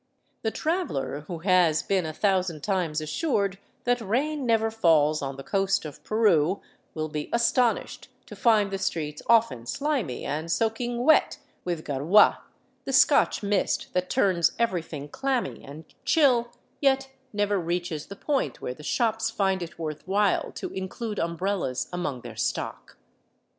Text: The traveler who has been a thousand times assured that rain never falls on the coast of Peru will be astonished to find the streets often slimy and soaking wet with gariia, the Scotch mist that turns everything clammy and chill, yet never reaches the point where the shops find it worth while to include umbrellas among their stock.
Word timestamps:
The 0.41 0.49
traveler 0.49 1.25
who 1.27 1.37
has 1.45 1.83
been 1.83 2.07
a 2.07 2.11
thousand 2.11 2.63
times 2.63 3.01
assured 3.01 3.59
that 3.83 4.01
rain 4.01 4.47
never 4.47 4.71
falls 4.71 5.21
on 5.21 5.35
the 5.35 5.43
coast 5.43 5.85
of 5.85 6.03
Peru 6.03 6.59
will 6.95 7.07
be 7.07 7.29
astonished 7.31 8.09
to 8.25 8.35
find 8.35 8.71
the 8.71 8.79
streets 8.79 9.21
often 9.27 9.67
slimy 9.67 10.25
and 10.25 10.51
soaking 10.51 11.03
wet 11.03 11.37
with 11.63 11.85
gariia, 11.85 12.39
the 12.83 12.93
Scotch 12.93 13.43
mist 13.43 13.93
that 13.93 14.09
turns 14.09 14.53
everything 14.57 15.07
clammy 15.07 15.63
and 15.63 15.85
chill, 16.03 16.51
yet 16.81 17.11
never 17.31 17.59
reaches 17.59 18.07
the 18.07 18.15
point 18.15 18.59
where 18.59 18.73
the 18.73 18.81
shops 18.81 19.29
find 19.29 19.61
it 19.61 19.77
worth 19.77 20.07
while 20.07 20.51
to 20.53 20.69
include 20.71 21.19
umbrellas 21.19 21.87
among 21.93 22.21
their 22.21 22.35
stock. 22.35 22.97